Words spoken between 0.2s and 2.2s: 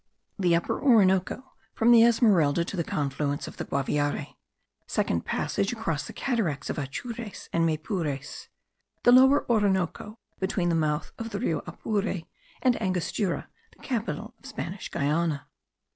THE UPPER ORINOCO, FROM THE